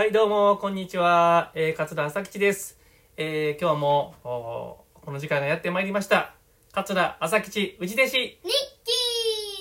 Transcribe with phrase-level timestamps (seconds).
[0.00, 1.52] はい、どうも、こんにちは。
[1.54, 2.78] えー、桂朝吉です。
[3.18, 6.32] えー、今日も、おこの時間がやってまいりました。
[6.72, 8.30] 桂朝吉、内弟子ニッ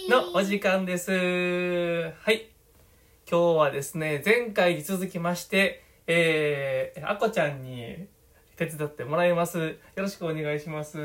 [0.06, 1.12] キーのお時間です。
[1.12, 2.47] はい。
[3.29, 8.08] 今日はですね、前回に続きまして、えー、あこちゃんに
[8.56, 9.60] 手伝ってもらいます。
[9.60, 10.99] よろしくお願いします。
[10.99, 11.03] は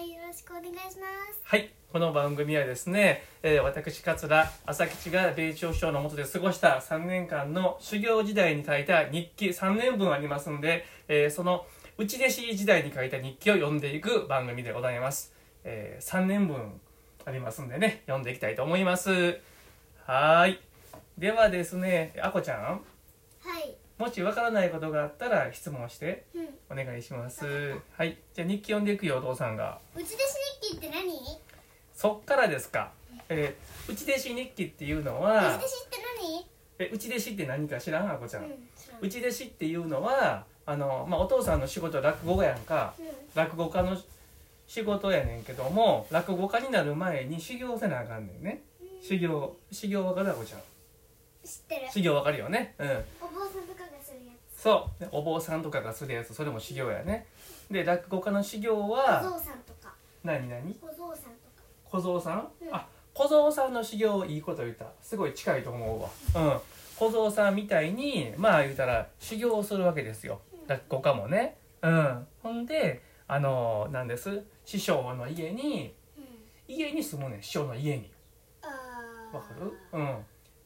[0.00, 1.40] い、よろしくお願いします。
[1.42, 1.70] はい。
[1.94, 11.64] この番組はですね、えー私、桂朝吉が米朝首相の下で過ごした3年間の修行時代に書いた日記3年分ありますので、えーその
[11.96, 15.32] 内弟子時代に書いた日記を読んでいく番組でございます。
[15.62, 16.80] え3年分
[17.26, 19.38] ありますんでね、読んでいきたいと思います。
[20.04, 20.60] はーい。
[21.16, 23.76] ではですね、あこちゃん、はい。
[23.98, 26.48] もしわからないことがあったら質問してうん。
[26.72, 27.46] お願いします。
[27.96, 28.18] はい。
[28.34, 29.78] じゃあ日記読んでいくよ、お父さんが。
[29.94, 31.43] 内弟子日記って何？
[32.04, 32.90] そっからですか。
[33.30, 36.46] えー、内弟子日記っていうの内は弟子って何？
[36.78, 39.00] え内弟子って何か知らんあこちゃん、うん、知らん。
[39.00, 43.06] 内弟子っていうのはあの、まあ、お父さんの仕事は落語家やんかうん。
[43.34, 43.96] 落語家の
[44.66, 48.60] 仕事やねんけども落語家になる前に修行せなあかんねんね
[49.00, 50.60] 修行修行わかるあこちゃん？
[51.42, 51.80] 知ってる。
[51.90, 54.60] 修行わかるよねうんお坊さんとかがするやつ。
[54.60, 57.24] そうでお坊さんとかがするやつそれも修行やね
[57.70, 59.94] で落語家の修行小は僧さんとか。
[60.22, 60.74] 何何？
[60.74, 61.32] 小僧さん。
[61.94, 62.74] 小僧さん、うん。
[62.74, 64.86] あ小僧さんの修行いいこと言った。
[65.00, 66.44] すごい近いと思うわ。
[66.44, 66.60] うん。
[66.98, 70.40] 小僧さんみたいにまあ言うたら修行をするわけですよ。
[70.66, 71.56] 落語家もね。
[71.82, 72.26] うん。
[72.42, 74.42] ほんであのなんです？
[74.64, 76.74] 師匠の家にうん。
[76.74, 77.42] 家に住むねん。
[77.44, 78.10] 師匠の家に。
[79.32, 79.72] わかる？
[79.92, 80.18] うん。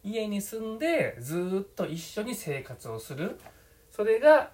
[0.03, 3.39] 家に住んでずーっと一緒に生活をする。
[3.91, 4.51] それが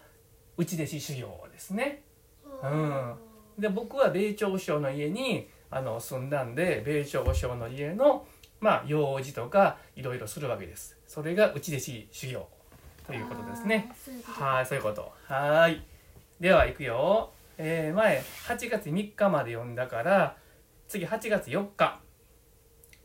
[0.56, 2.02] 内弟子修行ですね。
[2.42, 3.14] ほうん。
[3.60, 8.24] で僕は米朝首相の家にあの住んだんで米朝首相の家の
[8.60, 10.96] まあ用事とかいろいろするわけです。
[11.08, 12.48] それが内弟子修行
[13.04, 13.92] ということですね。
[14.24, 15.12] はいそういうこと。
[15.26, 15.82] はい。
[16.38, 20.36] では行くよ、えー前8月3日まで読んだから
[20.86, 21.98] 次8月4日。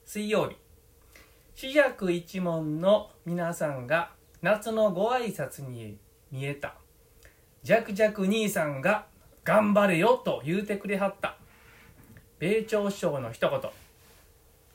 [0.05, 0.55] 水曜日。
[1.55, 4.11] 四尺一門の皆さんが
[4.43, 5.97] 夏のご挨拶に
[6.31, 6.75] 見えた。
[7.63, 9.07] ジャクジャク兄さんが
[9.43, 11.38] 頑張れよと言うてくれはった
[12.39, 13.59] 米朝首相の一言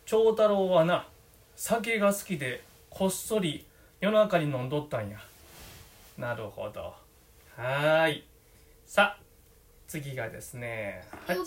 [0.05, 1.09] 長太郎はな
[1.57, 3.65] 酒が好きでこっそり
[4.01, 5.19] 夜中に飲んどったんや。
[6.19, 6.95] なるほど。
[7.57, 8.25] はーい。
[8.85, 9.19] さあ
[9.89, 11.47] 次がですね酔っ払っ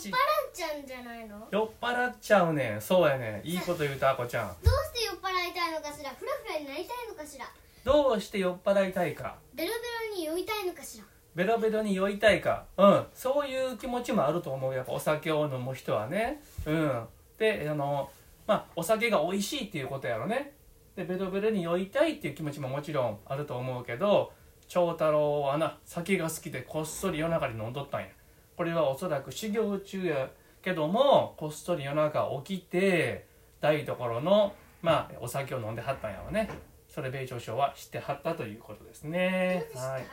[0.52, 1.46] ちゃうんじゃないの？
[1.52, 2.80] 酔っ払っちゃうねん。
[2.80, 3.48] そうやねん。
[3.48, 4.48] いいこと言うたあこちゃん。
[4.64, 6.10] どうして酔っ払いたいのかしら？
[6.10, 7.46] フラフラになりたいのかしら？
[7.84, 9.36] どうして酔っ払いたいか。
[9.54, 11.04] ベロベロに酔いたいのかしら？
[11.34, 12.64] ベロベロに酔いたいか。
[12.76, 13.06] うん。
[13.12, 14.74] そういう気持ちもあると思う。
[14.74, 16.42] やっぱお酒を飲む人はね。
[16.66, 17.06] うん。
[17.38, 18.10] であの
[18.46, 20.52] まあお酒が美味しいっていうことやろね。
[20.96, 24.32] でベロベロに酔いたいっていう気持ちももちろんあると思うけど
[24.66, 28.08] 長太郎はな酒が好きでこっそり夜中に飲んどったんや。
[28.56, 30.28] これはおそらく修行中や
[30.60, 33.26] けどもこっそり夜中起きて
[33.60, 34.52] 台所の
[34.82, 36.50] まあお酒を飲んではったんやろね。
[36.88, 39.66] それ米朝首相は知ってはったということですね。
[39.68, 40.04] して知ってはい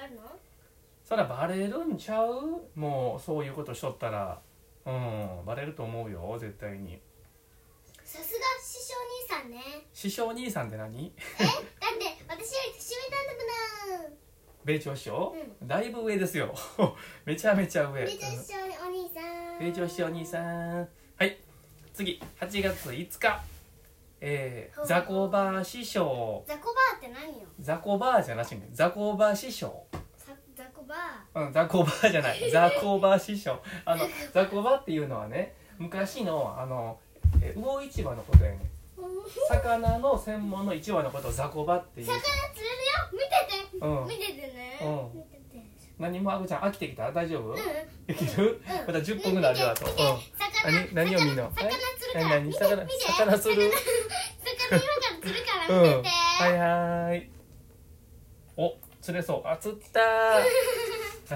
[1.06, 2.68] そらバレるんちゃう？
[2.76, 4.42] もうそういうことしとったら。
[4.86, 7.00] うんバレると思うよ絶対に。
[8.04, 8.94] さすが師匠
[9.38, 9.62] 兄さんね。
[9.94, 11.06] 師匠兄さんって何？
[11.06, 11.12] え？
[11.44, 11.64] だって
[12.28, 14.14] 私より年上なんだもん。
[14.66, 15.32] 米朝首相、
[15.64, 16.56] だいぶ上ですよ。
[17.24, 18.04] めちゃめちゃ上。
[18.04, 19.60] めちゃ師匠お兄さん。
[19.60, 20.90] 米朝首相兄さん。
[21.18, 21.40] はい。
[21.94, 23.44] 次8月5日。
[24.22, 26.44] えー、ザコバ師匠。
[26.48, 27.48] ザコバーって何よ？
[27.60, 28.68] ザコバーじゃなしね。
[28.72, 29.86] ザコバ師匠
[30.88, 30.96] バ
[31.42, 32.50] うん、ザコバー じゃない。
[32.52, 33.60] ザコバ師匠。
[33.86, 36.98] あのザコバっていうのはね昔のあの
[37.42, 38.60] え魚市場のことやね。
[38.98, 39.24] ーうん。
[39.50, 42.08] 魚の専門の市場のことをザコバっていう。
[42.08, 42.30] 魚釣
[42.64, 44.02] れるよ。
[44.02, 44.32] うん見てて。
[44.32, 44.80] 見ててね。
[44.82, 45.18] うん。
[45.20, 45.42] 見てて。
[46.00, 47.12] 何もあぐちゃん飽きてきた？
[47.12, 47.56] 大丈夫、うん。
[48.06, 48.88] できる、うん。
[48.88, 51.52] まだ10分ぐらいあるよあと、うん、魚何何を見んの？
[51.56, 51.72] 魚え？
[52.00, 52.30] 釣るから。
[52.36, 52.98] 何見て魚見て。
[53.12, 53.72] 魚釣る？
[53.72, 55.80] 魚今から釣るから。
[55.80, 55.84] うん。
[55.84, 56.10] 見てて。
[56.10, 57.30] はいはーい。
[58.58, 58.74] お
[59.06, 59.42] 釣れそう。
[59.48, 60.00] あ釣った。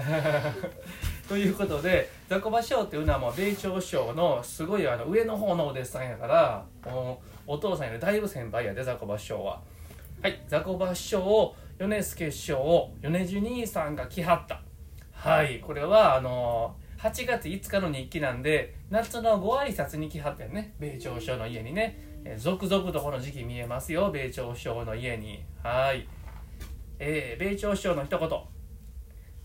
[1.28, 9.60] ということでザコバ師匠っていうのはもう米朝首相のすごいあの上の方のお弟子さんやからおお父さんよりだいぶ先輩やでザコバ師匠は。
[10.20, 14.62] はいザコバ師匠を米助師匠を米寿兄さんが来はった。
[15.12, 20.74] はいこれはあの8月5日の日記なんで夏のご挨拶に来はったよね。
[20.80, 21.96] 米朝首相の家にね。
[22.24, 25.44] えー続々とこの時期見えますよ米朝首相の家に。
[25.62, 26.08] はい
[27.02, 28.28] えー米朝首相の一言。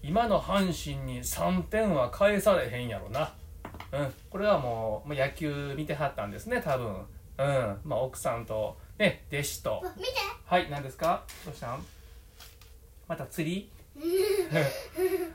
[0.04, 3.34] 今の阪神に3点は返されへんやろな。
[3.94, 4.14] うん。
[4.30, 6.88] これはもうもう野球見てはったんですね多分。
[7.38, 7.80] うん。
[7.86, 9.72] まあ奥さんとね弟子と。
[9.72, 10.10] わ見て。
[10.46, 11.24] はい何ですか？
[11.46, 11.84] どうしたん？
[13.08, 13.72] また釣り？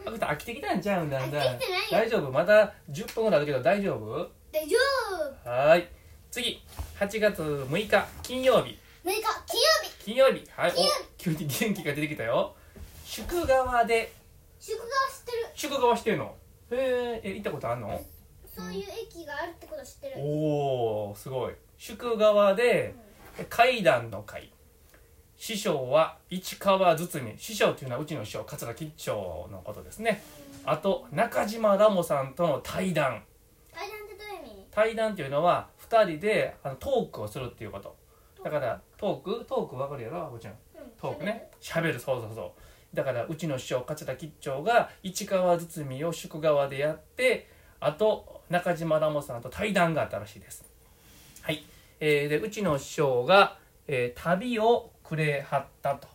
[0.04, 1.40] あ飽きてきたんちゃうんだんだん。
[1.40, 1.88] 飽きてきてないよ。
[1.92, 2.30] 大丈夫？
[2.30, 4.28] まだ10分ぐらいあるけど大丈夫？
[4.52, 4.76] 大丈
[5.46, 5.50] 夫。
[5.50, 5.88] はーい。
[6.30, 6.62] 次。
[6.98, 8.78] 8月6日金曜日。
[9.04, 9.22] 6日金曜
[9.82, 10.44] 日金曜日。
[10.56, 10.72] はい。
[10.72, 10.74] お
[11.18, 12.54] 急に元気が出てきたよ。
[13.04, 14.10] 宿川で。
[14.58, 15.38] 宿川知ってる。
[15.54, 16.34] 宿川してんの？
[16.70, 18.00] へええ行ったことあんの？
[18.56, 20.14] そういう駅があるってこと知ってる。
[20.16, 21.54] おおすごい。
[21.76, 22.94] 宿川で
[23.50, 24.50] 階段の会
[25.36, 27.34] 師匠は市川堤。
[27.36, 30.22] 師匠っていうのはうちの師匠桂吉兆のことですね。
[30.64, 33.22] あと中島ラモさんとの対談。
[33.74, 34.66] 階段ってどういう意味？
[34.70, 37.96] 対談っていうのは2人であのトークをするっていうこと。
[38.42, 39.44] だからトーク？
[39.46, 40.54] トーク分かるやろあこちゃん。
[41.00, 41.50] トークね。
[41.58, 41.98] 喋る。
[41.98, 42.96] そうそうそう。
[42.96, 47.48] だからうちの師匠桂吉兆が市川堤を宿川でやって
[47.80, 50.66] あと中島ラモさんと対談があったらしいです。
[51.40, 51.64] はい、
[52.00, 53.56] えーでうちの師匠が、
[53.88, 56.06] えー旅をくれはったと。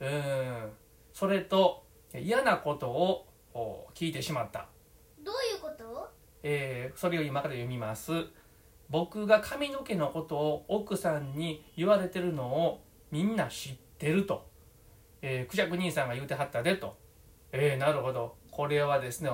[0.00, 0.70] うーん。
[1.12, 1.84] それと
[2.14, 4.66] 嫌なことをお聞いてしまった。
[5.22, 6.08] どういうこと？
[6.42, 8.12] えーそれを今から読みます
[8.94, 12.80] 僕が髪の毛のことを奥さんに言われてるのを
[13.10, 14.46] みんな知ってると、
[15.20, 16.96] えー、クジャク兄さんが言うてはったでと。
[17.50, 18.36] えー、なるほど。
[18.52, 19.30] これはですね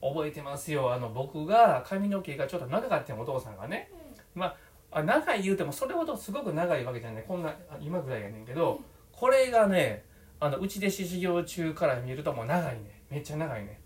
[0.00, 0.94] 覚えてますよ。
[0.94, 3.90] あの僕が髪の毛がちょっと長かったよお父さんがね、
[4.36, 4.46] ま
[4.92, 7.24] ああ長い言うてもそれほどすごく長いわけじゃない。
[7.26, 8.80] こんなあ今ぐらいやねんけど
[9.10, 10.04] これがね
[10.38, 13.02] あのうち弟子修行中から見るともう長いね。
[13.10, 13.79] めっちゃ長いね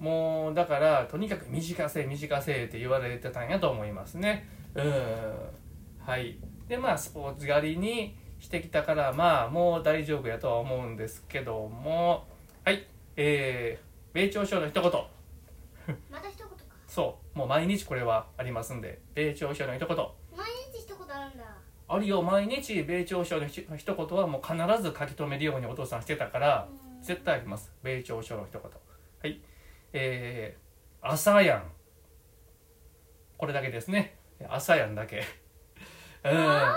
[0.00, 4.48] もうだからとにかく短せ短せって言われてたんやと思いますね。
[4.74, 5.32] うん。
[6.04, 6.38] はい。
[6.68, 12.26] でまあスポーツ狩りにしてきたからまあもう大丈夫やとは思うんですけども。
[12.64, 12.86] はい。
[13.16, 14.82] えー、米朝省の一言。
[16.10, 16.54] また一言か。
[16.86, 17.38] そう。
[17.38, 19.00] もう毎日これはありますんで。
[19.14, 19.96] 米朝省の一言。
[20.36, 21.44] 毎日一言あるんだ。
[21.88, 22.22] あるよ。
[22.22, 27.02] 毎日米朝省のひ一言はもう必ず書き留めるようにお父さんしてたからうん。
[27.02, 27.72] 絶対あります。
[27.82, 28.62] 米朝省の一言。
[28.62, 29.47] はい
[29.92, 31.72] えー、朝やん。
[33.36, 34.18] これだけですね。
[34.48, 35.18] 朝やんだけ。
[36.24, 36.30] うん。
[36.30, 36.76] 朝やんだ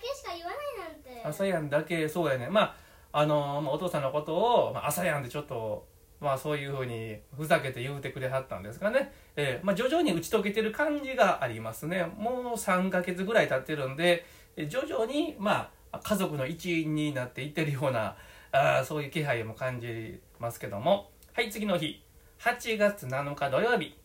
[0.00, 1.22] けしか言わないなんて。
[1.24, 2.48] 朝やんだけそうやね。
[2.48, 5.88] まああのまあお父さんのことを、まあ、朝やんってちょっと
[6.20, 12.04] まあそういうふうにふざけて言うてくれはったんですかね、えーまあ、徐々に打ち解けてる感じがありますね。
[12.18, 14.24] もう3ヶ月ぐらい経ってるんで
[14.56, 18.16] えー徐々にまあ家族の一員になっていってるような
[18.52, 21.10] あーそういう気配も感じますけども。
[21.32, 22.04] はい次の日。
[22.40, 23.96] 8月7日土曜日。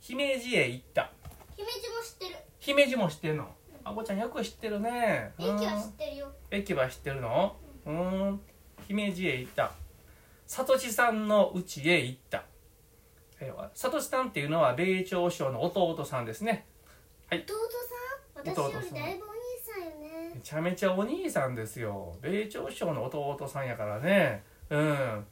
[0.00, 1.10] 姫路へ行った。
[1.56, 2.36] 姫路も知ってる。
[2.60, 3.48] 姫路も知ってるの？
[3.84, 5.32] あこちゃんよく知ってるね。
[5.38, 6.32] 駅はうん知ってるよ。
[6.50, 7.56] 駅は知ってるの？
[7.86, 7.92] うー
[8.30, 8.40] ん。
[8.86, 9.72] 姫路へ行った。
[10.46, 12.44] サトシさんの家へ行った。
[13.40, 16.66] えーサトシさんっていうのは米朝省の弟さんですね。
[17.30, 17.42] 弟
[18.34, 18.54] さん。
[18.54, 20.32] 私よりだいぶお兄さんよね。
[20.34, 22.16] めちゃめちゃお兄さんですよ。
[22.22, 24.44] 米朝省の弟さんやからね。
[24.70, 25.26] うん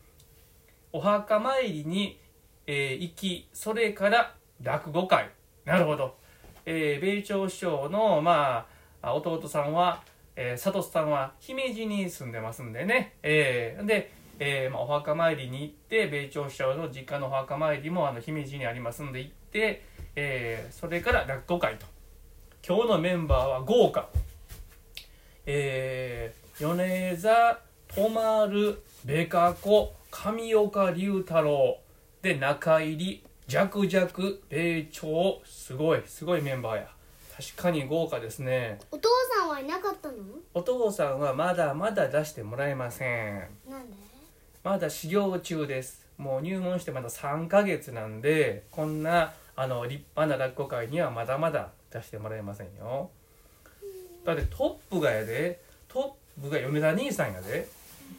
[0.96, 2.18] お墓参りに、
[2.66, 5.28] えー行きそれから落語会。
[5.66, 6.16] なるほど、
[6.64, 8.66] えー米朝省のま
[9.02, 10.02] あ弟さんは、
[10.36, 19.82] えー、サトシさんは姫路に住んでますんでね、えーで、えーまあ、お墓参りに行って米朝省の実家のお墓参りもあの姫路にありますんで行って、
[20.14, 21.84] えーそれから落語会と。
[22.66, 24.08] 今日のメンバーは豪華。
[25.44, 27.60] えー、米座
[27.94, 29.92] 泊丸ベカ子
[30.24, 31.78] 上岡龍太郎
[32.22, 36.88] で中入り弱弱米朝すごいすごいメンバーや
[37.36, 38.78] 確かに豪華ですね。
[38.90, 40.14] お父さんはいなかったの？
[40.54, 43.34] お父さんはまだまだ出してもらえません。
[43.68, 43.96] なんで？
[44.64, 46.06] まだ修行中です。
[46.16, 53.10] もう入門してまだ3ヶ月なんでこんなあの立派な落語会にはまだまだ出してもらえませんよ。
[54.24, 55.60] だってトップがやで。
[55.88, 57.68] トップが米田兄さんやで。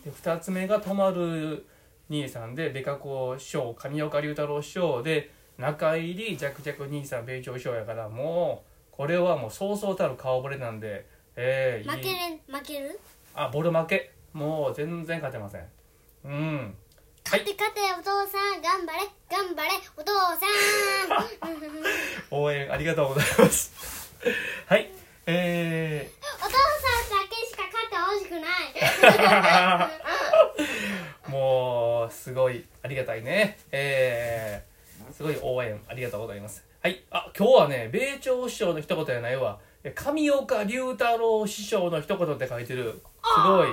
[0.05, 1.65] で2つ目が泊まる
[2.09, 12.99] 兄さんでベカ子師匠上岡龍太郎師匠で中入り弱々兄さん米朝師匠やからもうこれはもうそうそうたる顔ぶれなんでええ負けれん負ける？
[13.35, 15.65] あボル負けもう全然勝てません。
[16.25, 16.75] うん。
[17.25, 18.99] 勝って勝てお父さん頑張れ
[19.29, 20.45] 頑張れお父さ
[21.21, 21.27] ん。
[22.31, 24.13] 応援ありがとうございます。
[24.67, 24.89] はい。
[25.25, 26.09] え
[26.41, 28.73] お父さんだけしか勝ってほしくない。
[29.87, 29.89] ー、
[31.27, 33.57] もうすごいありがたいね。
[33.71, 36.63] えー、すごい応援ありがとうございます。
[36.81, 37.03] はい。
[37.11, 39.59] あ今日はね米朝師匠の一言やないわ。
[39.83, 43.01] え上岡龍太郎師匠の一言って書いてる。
[43.23, 43.69] すごい。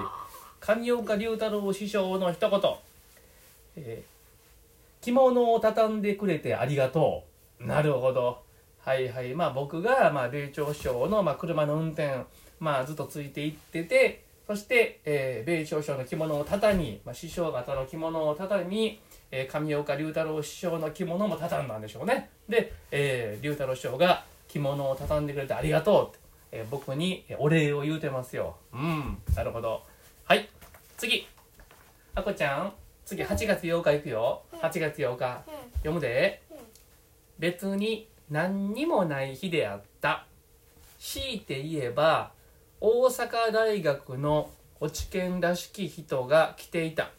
[0.61, 2.61] 上岡龍太郎師匠の一言。
[3.77, 4.15] えー
[5.05, 7.25] 着物を畳んでくれてありがと
[7.61, 7.67] う。
[7.67, 8.41] なるほど。
[8.81, 9.35] はいはい。
[9.35, 12.25] まあ僕が、まあ、米朝師匠の、まあ、車の運転、
[12.59, 22.31] まあ、ずっとついていっててそして、えー、米朝師匠の着物を畳み、まあ、師匠方の着物を畳み、えー上岡龍太郎師匠の着物も畳んだんでしょうね。
[22.49, 26.19] で、えー、龍太郎師匠が着物を畳んでくれてありがとうって、
[26.53, 28.57] えー僕にお礼を言うてますよ。
[28.73, 29.83] うんなるほど。
[30.25, 30.49] はい
[30.99, 31.27] 次。
[32.15, 32.73] あこちゃん
[33.07, 34.43] 次8月8日行くよ。
[34.53, 35.43] 8月8日。
[35.79, 36.43] 読むで。
[36.51, 36.57] うん。
[37.39, 40.27] 別に何にもない日であった。
[40.99, 42.34] 強いて言えば
[42.87, 47.13] 大阪大学の落ち研らしき人が来ていた。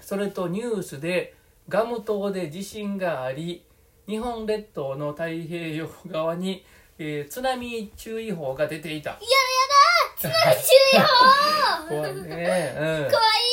[0.00, 1.36] それとニュースで
[1.68, 3.64] ガム島で地震があり
[4.08, 6.66] 日本列島の太平洋側に、
[6.98, 9.10] えー津波注意報が出ていた。
[9.10, 9.30] やだや
[9.68, 9.84] だ
[10.16, 11.88] 津波注意報。
[11.90, 12.14] 怖い。
[12.36, 13.10] ね、うん。
[13.12, 13.44] 怖い。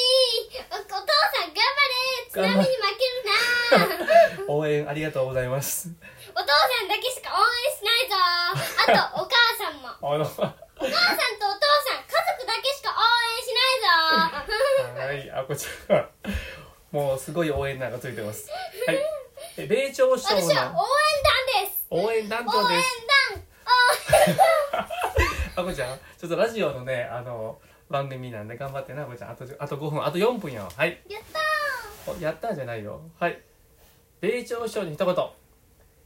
[0.71, 0.97] おお父さ
[1.45, 2.31] ん頑張れ。
[2.31, 4.49] 津波に負けるな。
[4.49, 5.87] 応援ありがとうございます。
[6.33, 7.35] お父さんだけしか応
[7.67, 8.15] 援しないぞ。
[8.87, 9.89] あとお母さんも。
[10.01, 12.97] あのお母さんとお父さん家族だけしか応
[13.29, 13.85] 援しない
[14.89, 16.09] ぞはい、あこちゃんは
[16.91, 18.49] もうすごい応援団がついてます。
[18.87, 18.97] はい、
[19.57, 23.07] え米朝首相私はの応援団です応援応援団長です。
[23.29, 24.87] 団
[25.55, 29.31] あこちゃん、ちょっとラジオのね、あの番組なんで頑張ってな、あこちゃん。
[29.31, 30.67] あとあと5分、あと4分よ。
[30.75, 33.01] はい、やったおやったんじゃないよ。
[33.19, 33.39] はい、
[34.19, 35.15] 米朝首相に一言。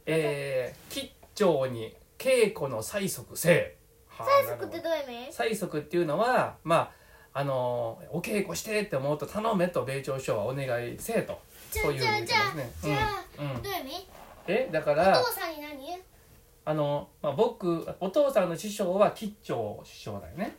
[0.08, 3.75] えー、吉兆に稽古の催促せえ。
[4.18, 5.32] はあー最速ってどういう意味？
[5.32, 6.90] 催促っていうのはま
[7.34, 11.38] ああのお稽古してって思うと頼めと米朝首相はお願いせえと。
[11.70, 12.70] そういう意味ですね。
[12.82, 13.50] じゃあうん。
[13.56, 13.62] うん。
[13.62, 14.08] どういう意味？
[14.48, 15.98] えだかおら父さんに何？
[16.64, 20.56] あの、まあ、僕お父さんの師匠は吉兆師匠だよね。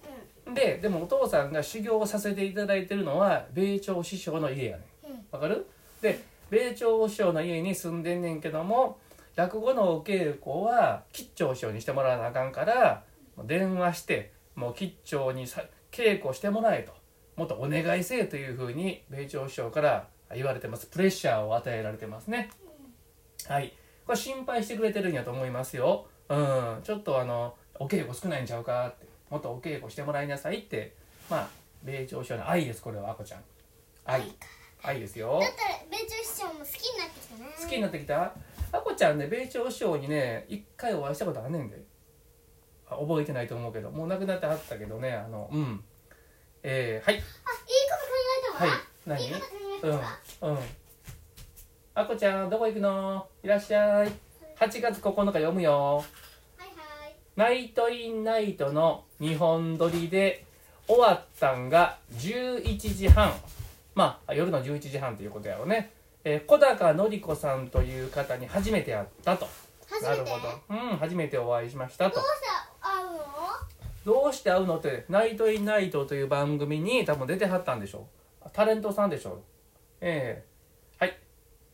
[0.54, 5.14] ででもお父さんが修行をさせていただいてるのは米朝師匠の家やねうん。
[5.16, 5.26] ん。
[5.32, 5.66] わかる？
[6.02, 9.00] で米朝師匠の家に住んでんねんけども
[9.36, 13.04] 落語のお稽古は吉兆師匠にしてもらわなあかんから
[13.46, 16.94] 電話してもう吉兆にさ稽古してもらえと。
[17.36, 20.88] もっとお願いせえというふうに米朝師匠から言われてます。
[20.88, 22.50] プレッシャーを与えられてますね。
[23.48, 23.74] はい。
[24.06, 26.08] これ心配してくれてるんやと思いますよ。
[26.30, 26.80] うん。
[26.84, 29.06] ちょっとあのお稽古少ないんちゃうかって。
[29.30, 30.96] もっとお稽古してもらいなさいって。
[31.30, 31.50] まあ
[31.84, 33.42] 米朝師匠の愛ですこれはあこちゃん。
[34.06, 34.24] 愛。
[34.82, 35.40] 愛ですよ。
[35.40, 38.34] だったら米朝師匠も好きになってきたね好きになってきた？
[38.72, 41.76] あこちゃんね米朝師匠にね一回お会いしたことあんねんで。
[41.76, 41.80] あ
[42.90, 43.92] 覚えてないと思うけど。
[43.92, 45.12] もう亡くなってはったけどね。
[45.14, 45.84] あのうん。
[46.64, 47.16] えー、はい。
[47.16, 47.28] あいいこ
[47.92, 48.12] と考
[48.56, 48.72] えたわ。
[48.72, 48.80] はい。
[49.06, 49.26] 何？
[49.26, 49.82] いいこと考え
[50.42, 50.54] たうん。
[50.54, 50.66] わうん。
[51.96, 53.28] あこちゃんどこ行くの？
[53.44, 54.12] いらっしゃい。
[54.60, 55.98] 8月9日読むよ。
[55.98, 56.04] は
[56.64, 57.16] いはい。
[57.36, 60.46] ナイト・イン・ナイトの2本撮りで
[60.88, 63.34] 終わったんが11時半。
[63.96, 65.92] まあ夜の11時半ということやろうね、
[66.24, 69.48] えー小高典子さんという方に初めて会ったと。
[69.90, 70.24] 初めて？
[70.24, 70.92] なるほど。
[70.92, 72.16] うん初めてお会いしましたと。
[72.16, 72.67] どうして会うの
[74.08, 78.08] どうして会うのって「ナイト・イン・ナイト」という番組に多分出てはったんでしょ
[78.42, 78.50] う。
[78.54, 79.42] タレントさんでしょう。
[80.00, 80.46] ええ。
[80.98, 81.18] はい。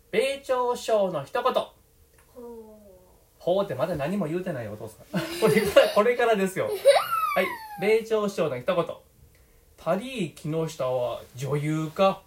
[0.09, 1.53] 米朝首相の一言。
[1.53, 1.71] ほ
[3.37, 5.21] ほうってまだ何も言うてないよお父さん。
[5.39, 6.65] これからこれからですよ。
[6.65, 6.71] は
[7.43, 7.45] い。
[7.79, 8.85] 米朝首相の一言。
[9.77, 12.23] パリー木下は女優か？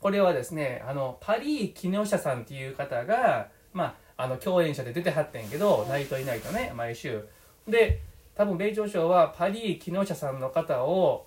[0.00, 7.26] これはですねあのパリー木下さんっていう方がまああの共演者で出てはってんけど「ナイト・イナイトね」毎週。
[7.66, 8.00] で
[8.34, 11.26] 多分米朝首相はパリー木下さんの方を、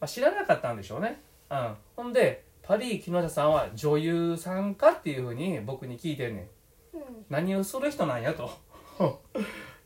[0.00, 6.48] まあ、知らなかったんでしょうね、うん、ほんでパリー木下さんは女優さんかっていうふうに僕に聞いてんね
[6.94, 6.96] ん。
[6.96, 7.02] うん。
[7.28, 8.50] 何をする人なんやと。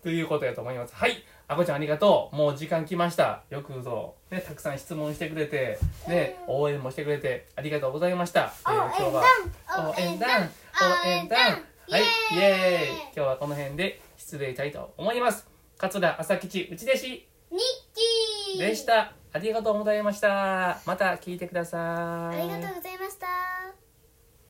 [0.02, 0.94] ということやと思います。
[0.94, 1.24] はい。
[1.48, 2.36] あこちゃんありがとう。
[2.36, 3.44] もう時間来ました。
[3.48, 9.22] よくぞ、ね、たくさん質問してくれて、ね、応援もしてくれてありがとうございました、えー応援団
[9.90, 11.38] 応援団応援団
[11.88, 12.02] はい。
[12.32, 12.98] イエーイ。
[13.04, 17.06] 今日はこの辺で失礼したいと思います桂朝吉内弟子。
[17.06, 17.26] ニッ
[18.54, 19.12] キーでした。
[19.32, 20.80] ありがとうございました。
[20.86, 22.40] また聞いてください。
[22.40, 23.75] ありがとうございました。